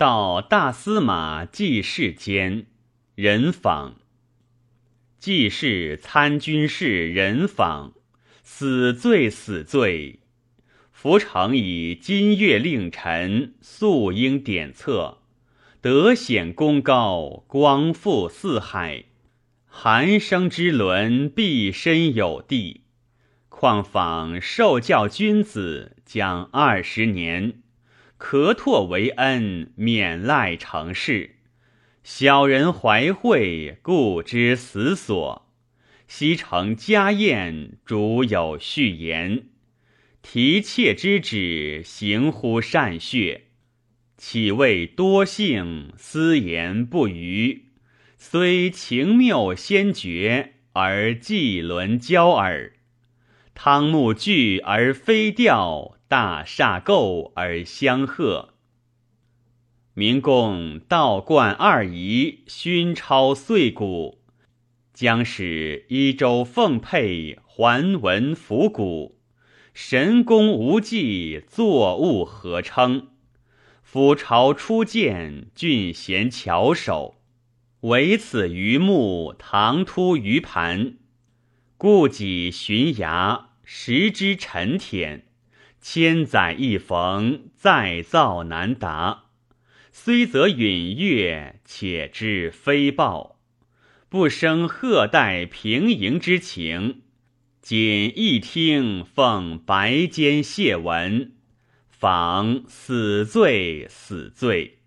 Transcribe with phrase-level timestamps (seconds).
[0.00, 2.64] 到大司马季氏间，
[3.16, 3.96] 人访。
[5.18, 7.92] 季氏参军事人访，
[8.42, 10.20] 死罪死罪。
[10.90, 15.18] 伏成以金月令臣，素应典册，
[15.82, 19.04] 德显功高，光复四海。
[19.66, 22.84] 寒生之伦，必身有地。
[23.50, 27.60] 况访受教君子，将二十年，
[28.20, 31.36] 咳唾为恩，免赖成事。
[32.04, 35.50] 小人怀惠，故之死所。
[36.06, 39.44] 昔成家宴，主有序言。
[40.20, 43.44] 提妾之旨，行乎善血。
[44.18, 47.70] 岂谓多幸，私言不虞？
[48.18, 52.74] 虽情谬先觉，而既伦交耳。
[53.54, 58.54] 汤沐惧而非调，大厦构而相贺。
[59.94, 64.20] 明共道观二仪，勋超岁古，
[64.92, 69.20] 将使一州奉佩，还文服古，
[69.72, 73.10] 神功无忌，作物合称。
[73.80, 77.20] 夫朝初见，俊贤巧手，
[77.82, 80.94] 唯此榆木，唐突于盘，
[81.76, 85.28] 故己寻崖，食之沉舔，
[85.80, 89.24] 千载一逢，再造难达。
[89.92, 93.38] 虽则允悦，且知非报，
[94.08, 97.02] 不生贺代平迎之情。
[97.60, 101.32] 仅一听奉白笺谢文，
[101.88, 104.79] 仿死罪死罪。